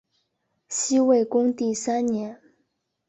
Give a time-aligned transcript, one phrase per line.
[0.67, 2.41] 西魏恭帝三年。